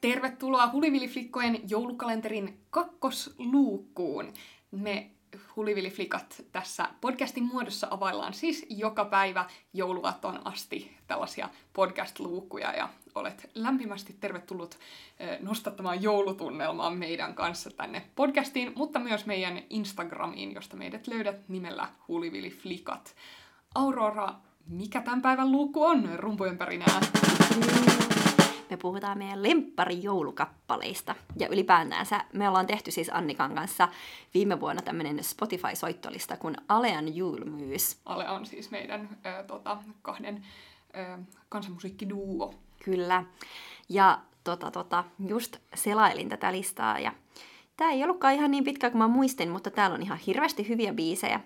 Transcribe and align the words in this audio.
Tervetuloa 0.00 0.72
Hulivili-flikkojen 0.72 1.60
joulukalenterin 1.70 2.60
kakkosluukkuun. 2.70 4.32
Me 4.70 5.10
Hulivili-flikat 5.56 6.44
tässä 6.52 6.88
podcastin 7.00 7.44
muodossa 7.44 7.88
availlaan 7.90 8.34
siis 8.34 8.66
joka 8.70 9.04
päivä 9.04 9.44
jouluaattoon 9.72 10.46
asti 10.46 10.96
tällaisia 11.06 11.48
podcast-luukkuja 11.72 12.72
ja 12.72 12.88
olet 13.14 13.50
lämpimästi 13.54 14.16
tervetullut 14.20 14.78
nostattamaan 15.40 16.02
joulutunnelmaa 16.02 16.90
meidän 16.90 17.34
kanssa 17.34 17.70
tänne 17.70 18.02
podcastiin, 18.16 18.72
mutta 18.76 18.98
myös 18.98 19.26
meidän 19.26 19.62
Instagramiin, 19.70 20.54
josta 20.54 20.76
meidät 20.76 21.06
löydät 21.06 21.48
nimellä 21.48 21.88
Hulivili-flikat. 22.08 23.14
Aurora, 23.74 24.34
mikä 24.66 25.00
tämän 25.00 25.22
päivän 25.22 25.52
luukku 25.52 25.84
on 25.84 26.08
rumpujen 26.16 26.58
pärinää? 26.58 27.00
Me 28.70 28.76
puhutaan 28.76 29.18
meidän 29.18 29.42
lempparijoulukappaleista. 29.42 31.14
Ja 31.36 31.48
ylipäätäänsä 31.48 32.24
me 32.32 32.48
ollaan 32.48 32.66
tehty 32.66 32.90
siis 32.90 33.10
Annikan 33.12 33.54
kanssa 33.54 33.88
viime 34.34 34.60
vuonna 34.60 34.82
tämmöinen 34.82 35.24
Spotify-soittolista 35.24 36.36
kuin 36.36 36.56
Alean 36.68 37.16
julmyys. 37.16 38.00
Ale 38.04 38.28
on 38.30 38.46
siis 38.46 38.70
meidän 38.70 39.18
ö, 39.26 39.42
tota, 39.42 39.78
kahden 40.02 40.44
ö, 40.96 41.18
kansanmusiikkiduo. 41.48 42.54
Kyllä. 42.84 43.24
Ja 43.88 44.18
tota, 44.44 44.70
tota, 44.70 45.04
just 45.26 45.56
selailin 45.74 46.28
tätä 46.28 46.52
listaa 46.52 46.98
ja 46.98 47.12
tämä 47.76 47.90
ei 47.90 48.02
ollutkaan 48.04 48.34
ihan 48.34 48.50
niin 48.50 48.64
pitkä 48.64 48.90
kuin 48.90 48.98
mä 48.98 49.08
muistin, 49.08 49.50
mutta 49.50 49.70
täällä 49.70 49.94
on 49.94 50.02
ihan 50.02 50.18
hirveästi 50.18 50.68
hyviä 50.68 50.94
biisejä. 50.94 51.40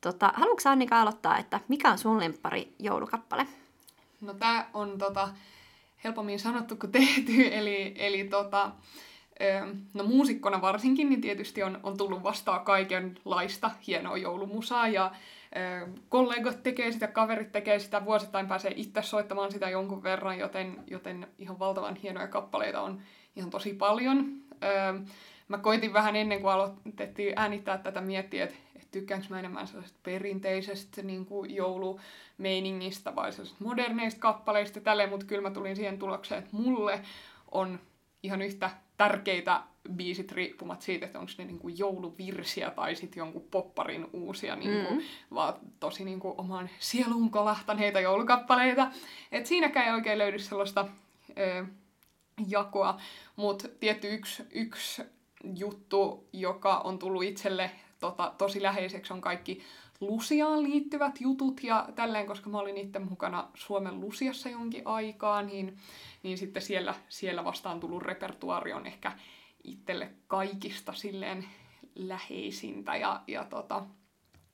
Tota, 0.00 0.32
haluatko 0.34 0.68
Annika 0.68 1.00
aloittaa, 1.00 1.38
että 1.38 1.60
mikä 1.68 1.90
on 1.90 1.98
sun 1.98 2.20
lemppari 2.20 2.74
joulukappale? 2.78 3.46
No 4.20 4.34
tää 4.34 4.70
on 4.74 4.98
tota, 4.98 5.28
helpommin 6.04 6.38
sanottu 6.38 6.76
kuin 6.76 6.92
tehty, 6.92 7.32
eli, 7.58 7.94
eli 7.96 8.24
tota, 8.24 8.70
no 9.94 10.04
muusikkona 10.04 10.60
varsinkin, 10.60 11.08
niin 11.08 11.20
tietysti 11.20 11.62
on, 11.62 11.80
on 11.82 11.96
tullut 11.96 12.22
vastaan 12.22 12.64
kaikenlaista 12.64 13.70
hienoa 13.86 14.16
joulumusaa 14.16 14.88
ja 14.88 15.12
kollegot 16.08 16.62
tekee 16.62 16.92
sitä, 16.92 17.06
kaverit 17.06 17.52
tekee 17.52 17.78
sitä, 17.78 18.04
vuosittain 18.04 18.46
pääsee 18.46 18.72
itse 18.76 19.02
soittamaan 19.02 19.52
sitä 19.52 19.70
jonkun 19.70 20.02
verran, 20.02 20.38
joten, 20.38 20.84
joten 20.86 21.26
ihan 21.38 21.58
valtavan 21.58 21.96
hienoja 21.96 22.28
kappaleita 22.28 22.80
on 22.80 23.02
ihan 23.36 23.50
tosi 23.50 23.74
paljon. 23.74 24.32
Mä 25.48 25.58
koitin 25.58 25.92
vähän 25.92 26.16
ennen 26.16 26.40
kuin 26.40 26.52
aloitettiin 26.52 27.32
äänittää 27.36 27.78
tätä 27.78 28.00
miettiä, 28.00 28.44
että 28.44 28.56
tykkäänkö 28.92 29.26
mä 29.30 29.38
enemmän 29.38 29.66
sellaisesta 29.66 29.98
perinteisestä 30.02 31.02
niin 31.02 31.26
kuin 31.26 31.54
joulumeiningistä 31.54 33.14
vai 33.14 33.32
sellaisista 33.32 33.64
moderneista 33.64 34.20
kappaleista 34.20 34.78
ja 34.78 34.82
tälleen, 34.82 35.08
mutta 35.08 35.26
kyllä 35.26 35.42
mä 35.42 35.50
tulin 35.50 35.76
siihen 35.76 35.98
tulokseen, 35.98 36.38
että 36.38 36.56
mulle 36.56 37.02
on 37.50 37.80
ihan 38.22 38.42
yhtä 38.42 38.70
tärkeitä 38.96 39.62
biisit 39.92 40.32
riippumat 40.32 40.82
siitä, 40.82 41.06
että 41.06 41.18
onko 41.18 41.32
ne 41.38 41.44
niin 41.44 41.58
kuin 41.58 41.78
jouluvirsiä 41.78 42.70
tai 42.70 42.94
sitten 42.94 43.20
jonkun 43.20 43.48
popparin 43.50 44.06
uusia, 44.12 44.56
niin 44.56 44.86
kuin, 44.86 44.98
mm. 44.98 45.04
vaan 45.34 45.54
tosi 45.80 46.04
niin 46.04 46.20
kuin 46.20 46.34
oman 46.38 46.70
sieluun 46.78 47.30
kolahtaneita 47.30 48.00
joulukappaleita. 48.00 48.90
Et 49.32 49.46
siinäkään 49.46 49.86
ei 49.86 49.92
oikein 49.92 50.18
löydy 50.18 50.38
sellaista 50.38 50.88
ö, 51.38 51.66
jakoa, 52.48 53.00
mutta 53.36 53.68
tietty 53.80 54.14
yksi, 54.14 54.42
yksi 54.50 55.02
juttu, 55.56 56.28
joka 56.32 56.78
on 56.78 56.98
tullut 56.98 57.22
itselle 57.22 57.70
tota, 58.02 58.34
tosi 58.38 58.62
läheiseksi 58.62 59.12
on 59.12 59.20
kaikki 59.20 59.62
Lusiaan 60.00 60.62
liittyvät 60.62 61.20
jutut 61.20 61.64
ja 61.64 61.88
tälleen, 61.94 62.26
koska 62.26 62.50
mä 62.50 62.58
olin 62.58 62.76
itse 62.76 62.98
mukana 62.98 63.48
Suomen 63.54 64.00
Lusiassa 64.00 64.48
jonkin 64.48 64.82
aikaa, 64.84 65.42
niin, 65.42 65.76
niin 66.22 66.38
sitten 66.38 66.62
siellä, 66.62 66.94
siellä 67.08 67.44
vastaan 67.44 67.80
tullut 67.80 68.02
repertuaari 68.02 68.72
on 68.72 68.86
ehkä 68.86 69.12
itselle 69.64 70.12
kaikista 70.26 70.92
silleen 70.92 71.44
läheisintä 71.94 72.96
ja, 72.96 73.22
ja 73.26 73.44
tota, 73.44 73.84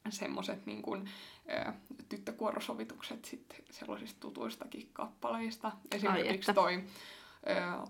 semmoiset 0.09 0.67
niin 0.67 0.83
kuin, 0.83 1.09
tyttökuorosovitukset 2.09 3.25
sitten 3.25 3.59
sellaisista 3.71 4.21
tutuistakin 4.21 4.91
kappaleista. 4.93 5.73
Esimerkiksi 5.95 6.55
toi 6.55 6.75
ä, 6.75 6.83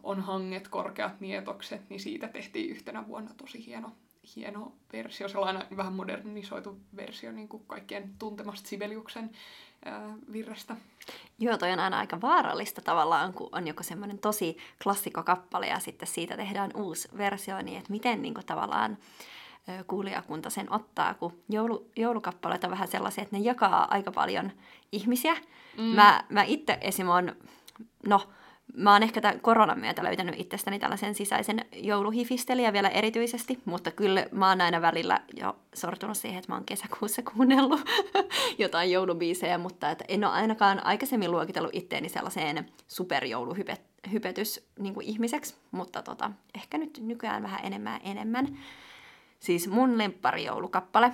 On 0.03 0.21
hanget, 0.21 0.69
korkeat 0.69 1.21
nietokset, 1.21 1.91
niin 1.91 2.01
siitä 2.01 2.29
tehtiin 2.29 2.71
yhtenä 2.71 3.07
vuonna 3.07 3.35
tosi 3.37 3.67
hieno 3.67 3.93
hieno 4.37 4.72
versio, 4.93 5.28
sellainen 5.28 5.62
vähän 5.77 5.93
modernisoitu 5.93 6.77
versio 6.97 7.33
niin 7.33 7.49
kuin 7.49 7.62
kaikkien 7.66 8.11
tuntemasta 8.19 8.69
Sibeliuksen 8.69 9.31
ää, 9.84 10.15
virrestä. 10.33 10.77
Joo, 11.39 11.59
toi 11.59 11.72
on 11.72 11.81
aina 11.81 11.99
aika 11.99 12.21
vaarallista 12.21 12.81
tavallaan, 12.81 13.33
kun 13.33 13.49
on 13.53 13.67
joku 13.67 13.83
semmoinen 13.83 14.19
tosi 14.19 14.56
klassikokappale 14.83 15.67
ja 15.67 15.78
sitten 15.78 16.09
siitä 16.09 16.37
tehdään 16.37 16.71
uusi 16.75 17.09
versio, 17.19 17.62
niin 17.62 17.78
että 17.78 17.93
miten 17.93 18.22
niin 18.22 18.34
kuin, 18.34 18.47
tavallaan 18.47 18.99
kuulijakunta 19.87 20.50
sen 20.50 20.72
ottaa, 20.72 21.15
kun 21.15 21.38
joulu, 21.49 21.91
joulukappaleet 21.97 22.65
on 22.65 22.71
vähän 22.71 22.88
sellaisia, 22.88 23.22
että 23.22 23.37
ne 23.37 23.43
jakaa 23.43 23.87
aika 23.91 24.12
paljon 24.12 24.53
ihmisiä. 24.93 25.37
Mm. 25.78 25.83
Mä, 25.83 26.25
mä 26.28 26.43
itse 26.43 26.78
esim. 26.81 27.09
on, 27.09 27.37
no, 28.06 28.28
Mä 28.77 28.93
oon 28.93 29.03
ehkä 29.03 29.21
tämän 29.21 29.41
koronan 29.41 29.81
myötä 29.81 30.05
löytänyt 30.05 30.34
itsestäni 30.39 30.79
tällaisen 30.79 31.15
sisäisen 31.15 31.65
jouluhifistelijä 31.73 32.73
vielä 32.73 32.89
erityisesti, 32.89 33.59
mutta 33.65 33.91
kyllä 33.91 34.27
mä 34.33 34.49
oon 34.49 34.61
aina 34.61 34.83
välillä 34.83 35.21
jo 35.37 35.56
sortunut 35.75 36.17
siihen, 36.17 36.39
että 36.39 36.53
mä 36.53 36.56
oon 36.56 36.65
kesäkuussa 36.65 37.23
kuunnellut 37.23 37.81
jotain 38.59 38.91
joulubiisejä, 38.91 39.59
mutta 39.59 39.91
että 39.91 40.05
en 40.09 40.25
ole 40.25 40.33
ainakaan 40.33 40.87
aikaisemmin 40.87 41.31
luokitellut 41.31 41.75
itteeni 41.75 42.09
sellaiseen 42.09 42.69
superjouluhypetys 42.89 44.67
niin 44.79 44.95
mutta 45.71 46.03
tota, 46.03 46.31
ehkä 46.55 46.79
nyt 46.79 46.99
nykyään 47.03 47.43
vähän 47.43 47.61
enemmän 47.65 48.00
enemmän. 48.05 48.59
Siis 49.41 49.69
mun 49.69 49.99
lempparijoulukappale 49.99 51.12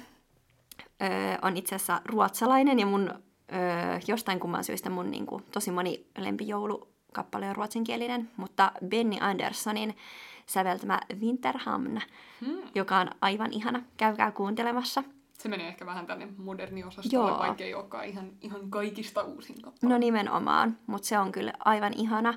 öö, 1.02 1.08
on 1.42 1.56
itse 1.56 1.74
asiassa 1.74 2.00
ruotsalainen 2.04 2.78
ja 2.78 2.86
mun 2.86 3.10
öö, 3.52 4.00
jostain 4.06 4.40
kumman 4.40 4.64
syystä 4.64 4.90
mun 4.90 5.10
niin 5.10 5.26
kuin, 5.26 5.44
tosi 5.52 5.70
moni 5.70 6.06
lempijoulu 6.18 6.93
kappale 7.14 7.48
on 7.48 7.56
ruotsinkielinen, 7.56 8.30
mutta 8.36 8.72
Benny 8.88 9.16
Anderssonin 9.20 9.96
säveltämä 10.46 11.00
Winterhamn, 11.20 12.00
hmm. 12.40 12.62
joka 12.74 12.98
on 12.98 13.10
aivan 13.20 13.52
ihana. 13.52 13.82
Käykää 13.96 14.30
kuuntelemassa. 14.30 15.02
Se 15.32 15.48
menee 15.48 15.68
ehkä 15.68 15.86
vähän 15.86 16.06
tänne 16.06 16.28
moderniosastolle, 16.36 17.30
Joo. 17.30 17.38
vaikka 17.38 17.64
ei 17.64 17.74
olekaan 17.74 18.04
ihan, 18.04 18.30
ihan 18.40 18.70
kaikista 18.70 19.22
uusin 19.22 19.62
kappale. 19.62 19.92
No 19.92 19.98
nimenomaan, 19.98 20.78
mutta 20.86 21.08
se 21.08 21.18
on 21.18 21.32
kyllä 21.32 21.52
aivan 21.64 21.92
ihana. 21.96 22.34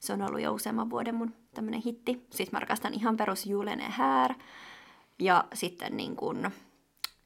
Se 0.00 0.12
on 0.12 0.22
ollut 0.22 0.40
jo 0.40 0.52
useamman 0.52 0.90
vuoden 0.90 1.14
mun 1.14 1.34
tämmönen 1.54 1.80
hitti. 1.80 2.26
Sitten 2.30 2.48
mä 2.52 2.60
rakastan 2.60 2.94
ihan 2.94 3.16
perus 3.16 3.46
Julene 3.46 3.88
Här. 3.90 4.34
Ja 5.18 5.44
sitten 5.54 5.96
niin 5.96 6.16
kun, 6.16 6.50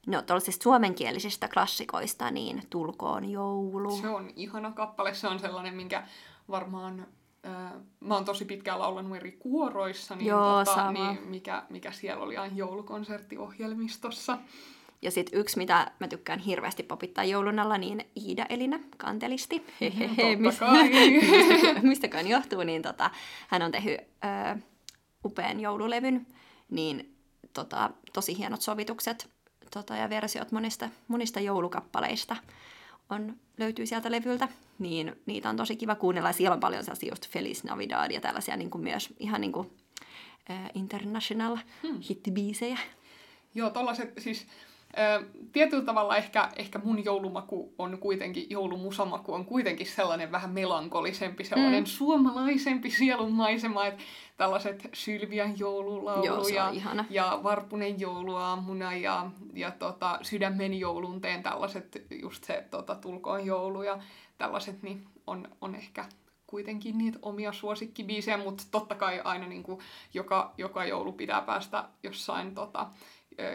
no 0.07 0.21
tuollaisista 0.21 0.63
suomenkielisistä 0.63 1.47
klassikoista, 1.47 2.31
niin 2.31 2.63
Tulkoon 2.69 3.29
joulu. 3.29 3.97
Se 3.97 4.07
on 4.07 4.29
ihana 4.35 4.71
kappale. 4.71 5.13
Se 5.13 5.27
on 5.27 5.39
sellainen, 5.39 5.73
minkä 5.73 6.07
varmaan 6.49 7.07
äh, 7.45 7.71
mä 7.99 8.13
oon 8.13 8.25
tosi 8.25 8.45
pitkään 8.45 8.79
laulanut 8.79 9.17
eri 9.17 9.31
kuoroissa, 9.31 10.15
niin, 10.15 10.27
Joo, 10.27 10.65
tota, 10.65 10.91
niin 10.91 11.19
mikä, 11.25 11.63
mikä 11.69 11.91
siellä 11.91 12.23
oli 12.23 12.37
aina 12.37 12.55
joulukonserttiohjelmistossa. 12.55 14.37
Ja 15.01 15.11
sitten 15.11 15.39
yksi, 15.39 15.57
mitä 15.57 15.91
mä 15.99 16.07
tykkään 16.07 16.39
hirveästi 16.39 16.83
popittaa 16.83 17.23
joulun 17.23 17.59
alla, 17.59 17.77
niin 17.77 18.05
Iida 18.15 18.45
Elina, 18.49 18.79
kantelisti. 18.97 19.65
Hehehe, 19.81 20.35
mistä, 20.35 20.65
mistäkään 21.81 22.27
johtuu, 22.27 22.63
niin 22.63 22.81
tota, 22.81 23.09
hän 23.47 23.61
on 23.61 23.71
tehnyt 23.71 23.99
ö, 24.01 24.59
upean 25.25 25.59
joululevyn, 25.59 26.27
niin 26.69 27.17
tota, 27.53 27.89
tosi 28.13 28.37
hienot 28.37 28.61
sovitukset 28.61 29.32
tota, 29.73 29.95
ja 29.95 30.09
versiot 30.09 30.51
monista, 30.51 30.89
monista 31.07 31.39
joulukappaleista 31.39 32.35
on, 33.09 33.35
löytyy 33.57 33.85
sieltä 33.85 34.11
levyltä, 34.11 34.47
niin 34.79 35.15
niitä 35.25 35.49
on 35.49 35.57
tosi 35.57 35.75
kiva 35.75 35.95
kuunnella. 35.95 36.29
Ja 36.29 36.33
siellä 36.33 36.53
on 36.53 36.59
paljon 36.59 36.83
sellaisia 36.83 37.11
just 37.11 37.29
Feliz 37.29 37.63
Navidad 37.63 38.11
ja 38.11 38.21
tällaisia 38.21 38.57
niin 38.57 38.69
kuin 38.69 38.83
myös 38.83 39.13
ihan 39.19 39.41
niin 39.41 39.51
kuin, 39.51 39.71
äh, 40.49 40.69
international 40.73 41.57
hmm. 41.83 41.99
hittibiisejä. 42.09 42.77
Joo, 43.55 43.69
tollaset 43.69 44.13
siis 44.19 44.47
tietyllä 45.51 45.83
tavalla 45.83 46.17
ehkä, 46.17 46.49
ehkä 46.55 46.79
mun 46.83 47.05
joulumaku 47.05 47.73
on 47.77 47.97
kuitenkin, 47.97 48.49
joulumusamaku 48.49 49.33
on 49.33 49.45
kuitenkin 49.45 49.87
sellainen 49.87 50.31
vähän 50.31 50.51
melankolisempi, 50.51 51.43
sellainen 51.43 51.83
mm. 51.83 51.87
suomalaisempi 51.87 52.91
sielunmaisema, 52.91 53.85
että 53.85 54.03
tällaiset 54.37 54.89
Sylvian 54.93 55.59
joululaulu 55.59 56.25
Joo, 56.25 56.47
ja, 56.47 56.73
ja 57.09 57.39
Varpunen 57.43 57.99
jouluaamuna 57.99 58.95
ja, 58.95 59.31
ja 59.53 59.71
tota, 59.71 60.19
Sydämen 60.21 60.79
joulunteen 60.79 61.43
tällaiset, 61.43 62.05
just 62.21 62.43
se 62.43 62.67
tota, 62.71 62.95
Tulkoon 62.95 63.45
joulu 63.45 63.83
ja 63.83 63.99
tällaiset, 64.37 64.83
niin 64.83 65.05
on, 65.27 65.47
on 65.61 65.75
ehkä 65.75 66.05
kuitenkin 66.47 66.97
niitä 66.97 67.19
omia 67.21 67.53
suosikkibiisejä, 67.53 68.37
mutta 68.37 68.63
totta 68.71 68.95
kai 68.95 69.21
aina 69.23 69.47
niin 69.47 69.63
kuin 69.63 69.79
joka, 70.13 70.53
joka 70.57 70.85
joulu 70.85 71.11
pitää 71.11 71.41
päästä 71.41 71.83
jossain 72.03 72.55
tota, 72.55 72.87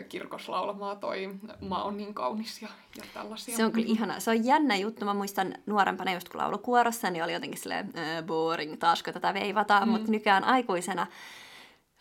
kirkossa 0.09 0.53
laulamaan 0.53 0.99
toi 0.99 1.31
Maa 1.61 1.85
on 1.85 1.97
niin 1.97 2.15
kaunis 2.15 2.63
ja, 2.63 2.69
ja 2.97 3.05
tällaisia. 3.15 3.57
Se 3.57 3.65
on 3.65 3.73
kyllä 3.73 3.87
ihana. 3.89 4.21
Se 4.21 4.31
on 4.31 4.45
jännä 4.45 4.77
juttu. 4.77 5.05
Mä 5.05 5.15
muistan 5.15 5.55
nuorempana 5.67 6.13
just 6.13 6.29
kun 6.29 6.41
laulu 6.41 6.59
kuorossa, 6.59 7.11
niin 7.11 7.25
oli 7.25 7.33
jotenkin 7.33 7.61
silleen 7.61 7.93
äh, 7.99 8.25
boring, 8.25 8.77
taasko 8.79 9.13
tätä 9.13 9.35
veivataan, 9.35 9.89
mm. 9.89 9.93
mutta 9.93 10.11
nykyään 10.11 10.45
aikuisena 10.45 11.07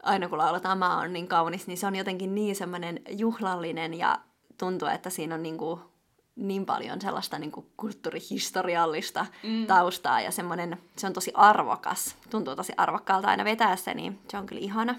aina 0.04 0.30
kun 0.30 0.38
lauletaan 0.38 0.78
Maa 0.78 0.98
on 0.98 1.14
niin 1.14 1.28
kaunis, 1.28 1.68
niin 1.68 1.78
se 1.78 1.88
on 1.88 1.96
jotenkin 1.96 2.36
niin 2.36 2.56
semmoinen 2.56 3.02
juhlallinen 3.10 3.94
ja 3.94 4.20
tuntuu, 4.58 4.88
että 4.88 5.10
siinä 5.10 5.36
on 5.36 5.44
niin 5.44 5.58
kuin 5.58 5.80
niin 6.36 6.66
paljon 6.66 7.02
sellaista 7.02 7.40
niin 7.40 7.52
kuin 7.52 7.66
kulttuurihistoriallista 7.78 9.26
mm. 9.44 9.68
taustaa 9.68 10.22
ja 10.22 10.32
semmoinen, 10.32 10.78
se 10.96 11.08
on 11.08 11.14
tosi 11.14 11.32
arvokas. 11.34 12.16
Tuntuu 12.30 12.56
tosi 12.56 12.74
arvokkaalta 12.78 13.28
aina 13.28 13.44
vetää 13.44 13.76
se, 13.76 13.94
niin 13.94 14.20
se 14.30 14.38
on 14.38 14.46
kyllä 14.46 14.62
ihana. 14.62 14.96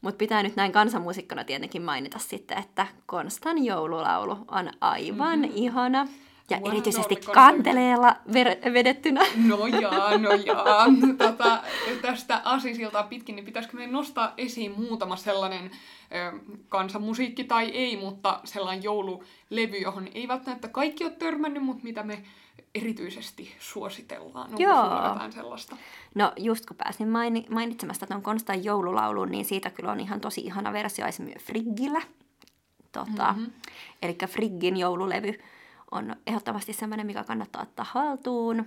Mutta 0.00 0.18
pitää 0.18 0.42
nyt 0.42 0.56
näin 0.56 0.72
kansanmuusikkona 0.72 1.44
tietenkin 1.44 1.82
mainita 1.82 2.18
sitten, 2.18 2.58
että 2.58 2.86
Konstan 3.06 3.64
joululaulu 3.64 4.38
on 4.48 4.70
aivan 4.80 5.38
mm-hmm. 5.38 5.52
ihana. 5.54 6.08
Ja 6.50 6.58
wow, 6.58 6.70
erityisesti 6.72 7.16
kanteleella 7.16 8.16
ver- 8.28 8.72
vedettynä. 8.72 9.20
No 9.46 9.66
jaa, 9.66 10.18
no 10.18 10.30
jaa. 10.32 10.86
Tota, 11.18 11.62
tästä 12.02 12.40
asisilta 12.44 13.02
pitkin, 13.02 13.36
niin 13.36 13.44
pitäisikö 13.44 13.76
meidän 13.76 13.92
nostaa 13.92 14.34
esiin 14.36 14.80
muutama 14.80 15.16
sellainen 15.16 15.70
ö, 16.34 16.38
kansanmusiikki 16.68 17.44
tai 17.44 17.70
ei, 17.70 17.96
mutta 17.96 18.40
sellainen 18.44 18.84
joululevy, 18.84 19.76
johon 19.82 20.08
ei 20.14 20.28
välttämättä 20.28 20.68
kaikki 20.68 21.04
ole 21.04 21.12
törmännyt, 21.12 21.62
mutta 21.62 21.84
mitä 21.84 22.02
me 22.02 22.22
erityisesti 22.76 23.56
suositellaan? 23.58 24.48
Onko 24.48 24.62
Joo. 24.62 25.08
jotain 25.08 25.32
sellaista? 25.32 25.76
No 26.14 26.32
just 26.36 26.66
kun 26.66 26.76
pääsin 26.76 27.08
maini- 27.08 27.46
mainitsemasta 27.50 28.06
tuon 28.06 28.22
Konstan 28.22 28.64
joululaulun, 28.64 29.30
niin 29.30 29.44
siitä 29.44 29.70
kyllä 29.70 29.92
on 29.92 30.00
ihan 30.00 30.20
tosi 30.20 30.40
ihana 30.40 30.72
versio 30.72 31.06
esimerkiksi 31.06 31.46
Friggillä. 31.46 32.02
Tota, 32.92 33.32
mm-hmm. 33.32 33.52
Eli 34.02 34.16
Friggin 34.28 34.76
joululevy 34.76 35.34
on 35.90 36.16
ehdottomasti 36.26 36.72
sellainen, 36.72 37.06
mikä 37.06 37.24
kannattaa 37.24 37.62
ottaa 37.62 37.86
haltuun. 37.90 38.66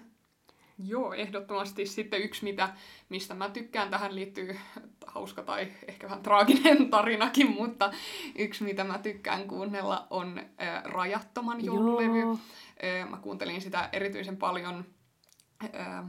Joo, 0.88 1.14
ehdottomasti 1.14 1.86
sitten 1.86 2.22
yksi, 2.22 2.44
mitä, 2.44 2.70
mistä 3.10 3.34
mä 3.34 3.50
tykkään, 3.50 3.90
tähän 3.90 4.16
liittyy 4.16 4.60
hauska 5.08 5.44
tai 5.44 5.68
ehkä 5.88 6.08
vähän 6.08 6.24
traaginen 6.24 6.90
tarinakin, 6.92 7.52
mutta 7.52 7.92
yksi, 8.38 8.64
mitä 8.64 8.84
mä 8.84 8.98
tykkään 8.98 9.48
kuunnella, 9.48 10.08
on 10.10 10.40
äh, 10.62 10.84
Rajattoman 10.84 11.66
joululevy. 11.66 12.20
Joo. 12.20 12.38
Äh, 13.02 13.10
mä 13.10 13.18
kuuntelin 13.18 13.62
sitä 13.62 13.90
erityisen 13.92 14.38
paljon, 14.38 14.86
äh, 15.76 16.04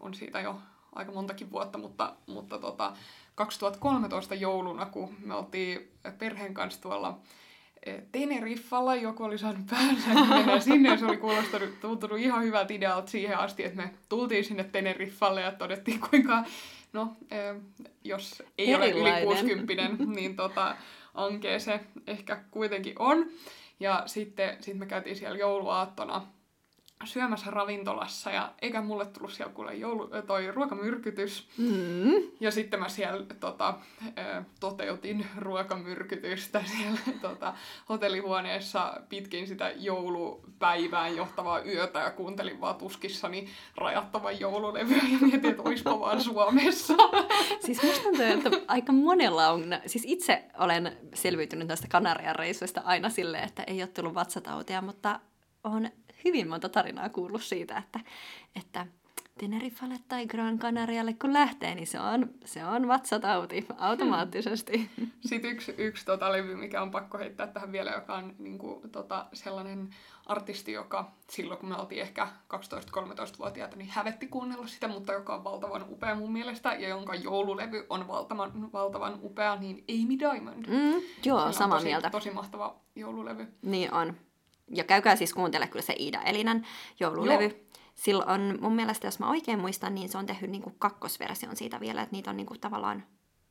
on 0.00 0.14
siitä 0.14 0.40
jo 0.40 0.58
aika 0.94 1.12
montakin 1.12 1.50
vuotta, 1.50 1.78
mutta, 1.78 2.16
mutta 2.26 2.58
tota, 2.58 2.92
2013 3.34 4.34
jouluna, 4.34 4.86
kun 4.86 5.14
me 5.24 5.34
oltiin 5.34 5.92
perheen 6.18 6.54
kanssa 6.54 6.82
tuolla 6.82 7.18
Teneriffalla, 8.12 8.94
joku 8.94 9.24
oli 9.24 9.38
saanut 9.38 9.66
päänsä 9.70 10.14
mennä 10.28 10.60
sinne 10.60 10.88
ja 10.88 10.96
se 10.96 11.04
oli 11.04 11.16
kuulostanut, 11.16 11.80
tuntunut 11.80 12.18
ihan 12.18 12.44
hyvältä 12.44 12.74
idealta 12.74 13.10
siihen 13.10 13.38
asti, 13.38 13.64
että 13.64 13.82
me 13.82 13.90
tultiin 14.08 14.44
sinne 14.44 14.64
Teneriffalle 14.64 15.40
ja 15.40 15.52
todettiin 15.52 16.00
kuinka, 16.10 16.44
no, 16.92 17.16
jos 18.04 18.42
ei 18.58 18.72
Erilainen. 18.72 19.02
ole 19.02 19.16
yli 19.16 19.24
60, 19.26 20.04
niin 20.06 20.36
tota, 20.36 20.76
ankee 21.14 21.58
se 21.58 21.80
ehkä 22.06 22.40
kuitenkin 22.50 22.94
on. 22.98 23.26
Ja 23.80 24.02
sitten 24.06 24.56
sit 24.60 24.78
me 24.78 24.86
käytiin 24.86 25.16
siellä 25.16 25.38
jouluaattona 25.38 26.26
syömässä 27.04 27.50
ravintolassa 27.50 28.30
ja 28.30 28.52
eikä 28.62 28.82
mulle 28.82 29.06
tullut 29.06 29.32
siellä 29.32 29.52
kuule 29.52 29.74
joulu, 29.74 30.10
toi 30.26 30.50
ruokamyrkytys. 30.50 31.48
Mm. 31.58 32.12
Ja 32.40 32.50
sitten 32.50 32.80
mä 32.80 32.88
siellä 32.88 33.26
tota, 33.40 33.74
toteutin 34.60 35.26
ruokamyrkytystä 35.38 36.62
siellä 36.76 36.98
tota, 37.20 37.54
hotellihuoneessa 37.88 39.00
pitkin 39.08 39.46
sitä 39.46 39.72
joulupäivään 39.76 41.16
johtavaa 41.16 41.62
yötä 41.62 41.98
ja 41.98 42.10
kuuntelin 42.10 42.60
vaan 42.60 42.76
tuskissani 42.76 43.48
rajattavan 43.76 44.40
joululevyä 44.40 45.02
ja 45.12 45.18
mietin, 45.20 45.50
että 45.50 45.62
olispa 45.62 46.00
vaan 46.00 46.20
Suomessa. 46.20 46.94
Siis 47.66 47.82
musta 47.82 48.02
tuntuu, 48.02 48.24
että 48.24 48.50
aika 48.68 48.92
monella 48.92 49.48
on, 49.48 49.64
siis 49.86 50.04
itse 50.06 50.44
olen 50.58 50.96
selviytynyt 51.14 51.68
tästä 51.68 51.88
Kanarian 51.88 52.36
reissuista 52.36 52.82
aina 52.84 53.08
silleen, 53.08 53.44
että 53.44 53.62
ei 53.62 53.82
ole 53.82 53.86
tullut 53.86 54.14
vatsatautia, 54.14 54.82
mutta 54.82 55.20
on 55.64 55.90
hyvin 56.24 56.48
monta 56.48 56.68
tarinaa 56.68 57.08
kuullut 57.08 57.42
siitä, 57.42 57.78
että, 57.78 58.00
että 58.56 58.86
Teneriffalle 59.38 59.98
tai 60.08 60.26
Gran 60.26 60.58
Canarialle 60.58 61.12
kun 61.12 61.32
lähtee, 61.32 61.74
niin 61.74 61.86
se 61.86 62.00
on, 62.00 62.30
se 62.44 62.64
on 62.64 62.88
vatsatauti 62.88 63.66
automaattisesti. 63.78 64.90
Sitten 65.20 65.50
yksi, 65.50 65.74
yksi 65.78 66.04
tota 66.04 66.32
levy, 66.32 66.54
mikä 66.56 66.82
on 66.82 66.90
pakko 66.90 67.18
heittää 67.18 67.46
tähän 67.46 67.72
vielä, 67.72 67.90
joka 67.90 68.14
on 68.14 68.34
niin 68.38 68.58
kuin, 68.58 68.90
tota, 68.90 69.26
sellainen 69.32 69.90
artisti, 70.26 70.72
joka 70.72 71.12
silloin 71.30 71.60
kun 71.60 71.68
me 71.68 71.76
oltiin 71.76 72.02
ehkä 72.02 72.28
12-13-vuotiaita, 72.54 73.76
niin 73.76 73.90
hävetti 73.90 74.26
kuunnella 74.26 74.66
sitä, 74.66 74.88
mutta 74.88 75.12
joka 75.12 75.34
on 75.34 75.44
valtavan 75.44 75.84
upea 75.88 76.14
mun 76.14 76.32
mielestä, 76.32 76.74
ja 76.74 76.88
jonka 76.88 77.14
joululevy 77.14 77.86
on 77.90 78.08
valtavan, 78.08 78.72
valtavan 78.72 79.18
upea, 79.22 79.56
niin 79.56 79.84
Amy 79.88 80.18
Diamond. 80.18 80.66
Mm, 80.66 81.02
joo, 81.24 81.52
sama 81.52 81.74
tosi, 81.74 81.86
mieltä. 81.86 82.10
Tosi 82.10 82.30
mahtava 82.30 82.76
joululevy. 82.94 83.46
Niin 83.62 83.94
on 83.94 84.16
ja 84.70 84.84
käykää 84.84 85.16
siis 85.16 85.34
kuuntele 85.34 85.66
kyllä 85.66 85.84
se 85.84 85.94
Iida 85.98 86.22
Elinän 86.22 86.66
joululevy. 87.00 87.44
Joo. 87.44 87.80
Silloin 87.94 88.28
on, 88.28 88.58
mun 88.60 88.72
mielestä, 88.72 89.06
jos 89.06 89.18
mä 89.18 89.30
oikein 89.30 89.58
muistan, 89.58 89.94
niin 89.94 90.08
se 90.08 90.18
on 90.18 90.26
tehnyt 90.26 90.50
niinku 90.50 90.74
kakkosversion 90.78 91.56
siitä 91.56 91.80
vielä, 91.80 92.02
että 92.02 92.16
niitä 92.16 92.30
on 92.30 92.36
niinku 92.36 92.58
tavallaan 92.58 93.04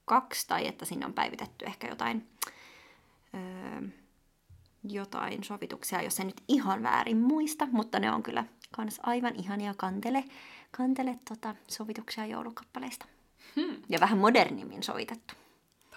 kaksi, 0.06 0.48
tai 0.48 0.68
että 0.68 0.86
sinne 0.86 1.06
on 1.06 1.14
päivitetty 1.14 1.66
ehkä 1.66 1.88
jotain, 1.88 2.28
öö, 3.34 3.82
jotain 4.84 5.44
sovituksia, 5.44 6.02
jos 6.02 6.20
en 6.20 6.28
nyt 6.28 6.44
ihan 6.48 6.84
väärin 6.84 7.18
muista, 7.18 7.68
mutta 7.72 8.00
ne 8.00 8.12
on 8.12 8.24
kyllä 8.24 8.46
kans 8.72 9.00
aivan 9.04 9.36
ihania 9.36 9.74
kantele, 9.78 10.24
kantele 10.72 11.20
tota, 11.30 11.56
sovituksia 11.68 12.26
joulukappaleista. 12.26 13.06
Hmm. 13.56 13.76
Ja 13.90 14.00
vähän 14.00 14.18
modernimmin 14.18 14.84
sovitettu. 14.84 15.34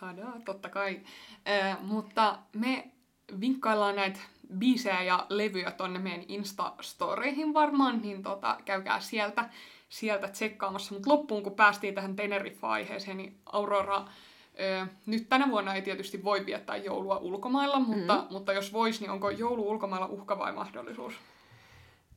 Tadaa, 0.00 0.40
totta 0.44 0.68
kai. 0.68 1.00
Äh, 1.48 1.82
mutta 1.82 2.38
me 2.52 2.90
vinkkaillaan 3.40 3.96
näitä 3.96 4.20
biisejä 4.58 5.02
ja 5.02 5.26
levyjä 5.28 5.70
tonne 5.70 5.98
meidän 5.98 6.24
Insta-storeihin 6.28 7.54
varmaan, 7.54 8.02
niin 8.02 8.22
tota, 8.22 8.58
käykää 8.64 9.00
sieltä, 9.00 9.48
sieltä 9.88 10.28
tsekkaamassa. 10.28 10.94
Mutta 10.94 11.10
loppuun, 11.10 11.42
kun 11.42 11.54
päästiin 11.54 11.94
tähän 11.94 12.16
Tenerife-aiheeseen, 12.16 13.16
niin 13.16 13.36
Aurora, 13.46 14.04
ö, 14.60 14.86
nyt 15.06 15.28
tänä 15.28 15.50
vuonna 15.50 15.74
ei 15.74 15.82
tietysti 15.82 16.24
voi 16.24 16.46
viettää 16.46 16.76
joulua 16.76 17.16
ulkomailla, 17.16 17.80
mutta, 17.80 18.16
mm. 18.16 18.26
mutta 18.30 18.52
jos 18.52 18.72
vois, 18.72 19.00
niin 19.00 19.10
onko 19.10 19.30
joulu 19.30 19.70
ulkomailla 19.70 20.06
uhka 20.06 20.38
vai 20.38 20.52
mahdollisuus? 20.52 21.14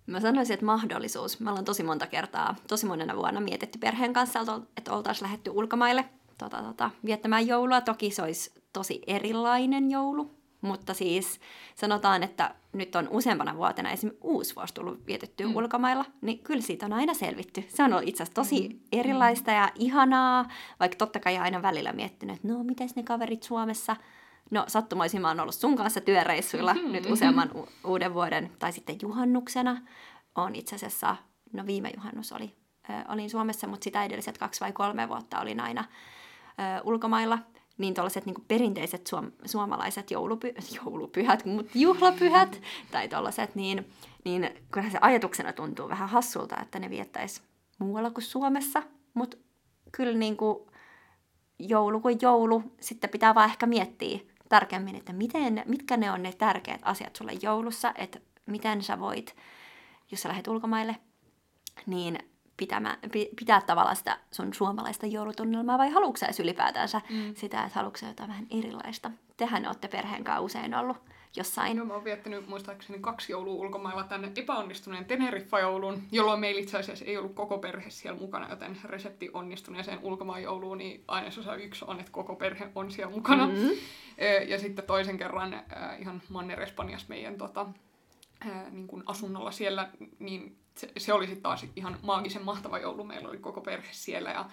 Mä 0.05 0.19
sanoisin, 0.19 0.53
että 0.53 0.65
mahdollisuus. 0.65 1.39
Me 1.39 1.49
ollaan 1.49 1.65
tosi 1.65 1.83
monta 1.83 2.07
kertaa, 2.07 2.55
tosi 2.67 2.85
monena 2.85 3.15
vuonna 3.15 3.41
mietitty 3.41 3.77
perheen 3.77 4.13
kanssa, 4.13 4.39
että 4.77 4.93
oltaisiin 4.93 5.25
lähetty 5.25 5.49
ulkomaille 5.49 6.05
tota, 6.37 6.63
tota, 6.63 6.89
viettämään 7.05 7.47
joulua. 7.47 7.81
Toki 7.81 8.11
se 8.11 8.21
olisi 8.21 8.51
tosi 8.73 9.01
erilainen 9.07 9.91
joulu, 9.91 10.31
mutta 10.61 10.93
siis 10.93 11.39
sanotaan, 11.75 12.23
että 12.23 12.55
nyt 12.73 12.95
on 12.95 13.09
useampana 13.09 13.55
vuotena 13.55 13.91
esimerkiksi 13.91 14.27
uusi 14.27 14.55
vuosi 14.55 14.73
tullut 14.73 15.07
vietettyä 15.07 15.47
mm. 15.47 15.55
ulkomailla, 15.55 16.05
niin 16.21 16.39
kyllä 16.39 16.61
siitä 16.61 16.85
on 16.85 16.93
aina 16.93 17.13
selvitty. 17.13 17.63
Se 17.67 17.83
on 17.83 17.93
ollut 17.93 18.09
itse 18.09 18.23
asiassa 18.23 18.41
tosi 18.41 18.69
mm. 18.69 18.79
erilaista 18.91 19.51
ja 19.51 19.71
ihanaa, 19.75 20.45
vaikka 20.79 20.97
totta 20.97 21.19
kai 21.19 21.37
aina 21.37 21.61
välillä 21.61 21.93
miettinyt, 21.93 22.35
että 22.35 22.47
no 22.47 22.63
miten 22.63 22.89
ne 22.95 23.03
kaverit 23.03 23.43
Suomessa 23.43 23.95
No 24.51 24.63
sattumoisin 24.67 25.21
mä 25.21 25.27
oon 25.27 25.39
ollut 25.39 25.55
sun 25.55 25.75
kanssa 25.75 26.01
työreissuilla 26.01 26.73
mm-hmm. 26.73 26.91
nyt 26.91 27.05
useamman 27.05 27.51
u- 27.55 27.69
uuden 27.85 28.13
vuoden, 28.13 28.51
tai 28.59 28.71
sitten 28.71 28.95
juhannuksena. 29.01 29.77
on 30.35 30.55
itse 30.55 30.75
asiassa, 30.75 31.15
no 31.53 31.65
viime 31.65 31.91
juhannus 31.95 32.31
oli, 32.31 32.55
ö, 32.89 32.93
olin 33.09 33.29
Suomessa, 33.29 33.67
mutta 33.67 33.83
sitä 33.83 34.03
edelliset 34.03 34.37
kaksi 34.37 34.61
vai 34.61 34.71
kolme 34.71 35.09
vuotta 35.09 35.39
olin 35.39 35.59
aina 35.59 35.83
ö, 35.83 36.81
ulkomailla 36.83 37.39
niin 37.81 37.93
tuollaiset 37.93 38.25
niin 38.25 38.45
perinteiset 38.47 39.07
suom- 39.07 39.31
suomalaiset 39.45 40.11
joulupy- 40.11 40.53
joulupyhät, 40.85 41.45
mutta 41.45 41.71
juhlapyhät 41.75 42.61
tai 42.91 43.07
tuollaiset, 43.07 43.55
niin, 43.55 43.87
niin 44.25 44.49
kyllähän 44.71 44.91
se 44.91 44.97
ajatuksena 45.01 45.53
tuntuu 45.53 45.89
vähän 45.89 46.09
hassulta, 46.09 46.57
että 46.61 46.79
ne 46.79 46.89
viettäisi 46.89 47.41
muualla 47.79 48.11
kuin 48.11 48.23
Suomessa, 48.23 48.83
mutta 49.13 49.37
kyllä 49.91 50.17
niin 50.17 50.37
kuin 50.37 50.59
joulu 51.59 51.99
kuin 51.99 52.17
joulu, 52.21 52.63
sitten 52.79 53.09
pitää 53.09 53.35
vaan 53.35 53.49
ehkä 53.49 53.65
miettiä 53.65 54.19
tarkemmin, 54.49 54.95
että 54.95 55.13
miten, 55.13 55.63
mitkä 55.65 55.97
ne 55.97 56.11
on 56.11 56.23
ne 56.23 56.33
tärkeät 56.33 56.81
asiat 56.83 57.15
sulle 57.15 57.31
joulussa, 57.41 57.93
että 57.95 58.19
miten 58.45 58.83
sä 58.83 58.99
voit, 58.99 59.35
jos 60.11 60.21
sä 60.21 60.29
lähdet 60.29 60.47
ulkomaille, 60.47 60.95
niin 61.85 62.19
pitämä, 62.61 62.97
pitää 63.39 63.61
tavallaan 63.61 63.95
sitä 63.95 64.17
sun 64.31 64.53
suomalaista 64.53 65.05
joulutunnelmaa 65.05 65.77
vai 65.77 65.89
haluatko 65.89 66.17
sä 66.17 66.43
ylipäätänsä 66.43 67.01
mm. 67.09 67.35
sitä, 67.35 67.63
että 67.63 67.75
haluatko 67.75 68.05
jotain 68.05 68.29
vähän 68.29 68.47
erilaista? 68.51 69.11
Tehän 69.37 69.67
olette 69.67 69.87
perheen 69.87 70.23
kanssa 70.23 70.41
usein 70.41 70.75
ollut 70.75 70.97
jossain. 71.35 71.77
No 71.77 71.85
mä 71.85 71.93
oon 71.93 72.03
viettänyt 72.03 72.47
muistaakseni 72.47 72.99
kaksi 72.99 73.31
joulua 73.31 73.53
ulkomailla 73.53 74.03
tänne 74.03 74.31
epäonnistuneen 74.35 75.05
Teneriffa-joulun, 75.05 76.01
jolloin 76.11 76.39
meillä 76.39 76.61
itse 76.61 76.77
asiassa 76.77 77.05
ei 77.05 77.17
ollut 77.17 77.35
koko 77.35 77.57
perhe 77.57 77.89
siellä 77.89 78.19
mukana, 78.19 78.49
joten 78.49 78.77
resepti 78.83 79.29
onnistuneeseen 79.33 79.99
ulkomaan 80.01 80.43
jouluun, 80.43 80.77
niin 80.77 81.03
ainesosa 81.07 81.55
yksi 81.55 81.85
on, 81.87 81.99
että 81.99 82.11
koko 82.11 82.35
perhe 82.35 82.71
on 82.75 82.91
siellä 82.91 83.15
mukana. 83.15 83.47
Mm-hmm. 83.47 83.69
Ja 84.47 84.59
sitten 84.59 84.85
toisen 84.85 85.17
kerran 85.17 85.63
ihan 85.99 86.21
Manner-Espanjassa 86.29 87.09
meidän 87.09 87.37
tota, 87.37 87.65
niin 88.71 88.87
kuin 88.87 89.03
asunnolla 89.05 89.51
siellä, 89.51 89.89
niin 90.19 90.57
se, 90.75 90.91
se 90.97 91.13
oli 91.13 91.25
sitten 91.25 91.43
taas 91.43 91.65
ihan 91.75 91.99
maagisen 92.03 92.45
mahtava 92.45 92.79
joulu. 92.79 93.03
Meillä 93.03 93.29
oli 93.29 93.37
koko 93.37 93.61
perhe 93.61 93.89
siellä 93.91 94.31
ja 94.31 94.49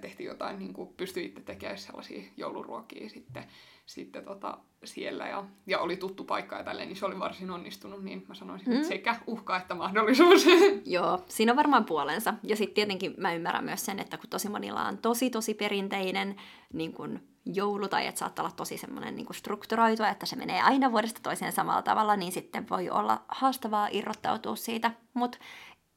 tehtiin 0.00 0.26
jotain, 0.26 0.58
niin 0.58 0.72
kuin 0.72 0.94
pystyitte 0.96 1.40
tekemään 1.40 1.78
sellaisia 1.78 2.22
jouluruokia 2.36 3.08
sitten 3.08 3.44
sitten 3.90 4.24
tota, 4.24 4.58
siellä 4.84 5.28
ja, 5.28 5.44
ja 5.66 5.78
oli 5.78 5.96
tuttu 5.96 6.24
paikka 6.24 6.56
ja 6.56 6.64
tälleen, 6.64 6.88
niin 6.88 6.96
se 6.96 7.06
oli 7.06 7.18
varsin 7.18 7.50
onnistunut, 7.50 8.04
niin 8.04 8.24
mä 8.28 8.34
sanoisin, 8.34 8.68
mm. 8.68 8.74
että 8.74 8.88
sekä 8.88 9.16
uhka 9.26 9.56
että 9.56 9.74
mahdollisuus. 9.74 10.46
Joo, 10.86 11.24
siinä 11.28 11.52
on 11.52 11.56
varmaan 11.56 11.84
puolensa. 11.84 12.34
Ja 12.42 12.56
sitten 12.56 12.74
tietenkin 12.74 13.14
mä 13.18 13.34
ymmärrän 13.34 13.64
myös 13.64 13.84
sen, 13.84 13.98
että 13.98 14.16
kun 14.16 14.30
tosi 14.30 14.48
monilla 14.48 14.84
on 14.84 14.98
tosi 14.98 15.30
tosi 15.30 15.54
perinteinen 15.54 16.36
niin 16.72 16.92
kun 16.92 17.20
joulu 17.44 17.88
tai 17.88 18.06
että 18.06 18.18
saattaa 18.18 18.44
olla 18.44 18.54
tosi 18.56 18.78
semmoinen 18.78 19.16
niin 19.16 19.26
strukturoitu, 19.34 20.02
että 20.02 20.26
se 20.26 20.36
menee 20.36 20.62
aina 20.62 20.92
vuodesta 20.92 21.20
toiseen 21.22 21.52
samalla 21.52 21.82
tavalla, 21.82 22.16
niin 22.16 22.32
sitten 22.32 22.68
voi 22.70 22.90
olla 22.90 23.22
haastavaa 23.28 23.88
irrottautua 23.90 24.56
siitä. 24.56 24.90
Mutta 25.14 25.38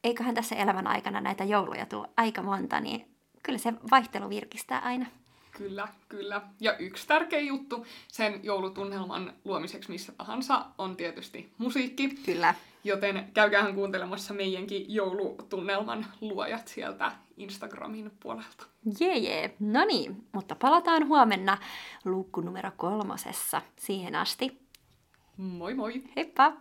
eiköhän 0.04 0.36
tässä 0.36 0.56
elämän 0.56 0.88
aikana 0.88 1.22
näitä 1.22 1.44
jouluja 1.44 1.86
tule 1.86 2.10
aika 2.18 2.42
monta, 2.42 2.80
niin 2.80 3.08
kyllä 3.44 3.60
se 3.60 3.74
vaihtelu 3.92 4.30
virkistää 4.30 4.80
aina. 4.80 5.06
Kyllä, 5.52 5.88
kyllä. 6.10 6.42
Ja 6.60 6.78
yksi 6.78 7.08
tärkeä 7.08 7.40
juttu 7.40 7.86
sen 8.08 8.40
joulutunnelman 8.44 9.34
luomiseksi 9.46 9.92
missä 9.92 10.12
tahansa 10.12 10.66
on 10.78 10.98
tietysti 10.98 11.54
musiikki. 11.58 12.10
Kyllä. 12.10 12.56
Joten 12.84 13.32
käykäähän 13.34 13.76
kuuntelemassa 13.76 14.34
meidänkin 14.34 14.86
joulutunnelman 14.88 16.06
luojat 16.22 16.68
sieltä 16.68 17.12
Instagramin 17.38 18.12
puolelta. 18.20 18.66
Jee, 19.00 19.18
jee. 19.18 19.56
No 19.60 19.86
niin, 19.86 20.28
mutta 20.32 20.56
palataan 20.56 21.08
huomenna 21.08 21.58
luukku 22.06 22.42
numero 22.42 22.72
kolmosessa. 22.78 23.62
Siihen 23.76 24.16
asti. 24.16 24.60
Moi 25.38 25.74
moi! 25.74 26.04
Heippa! 26.16 26.54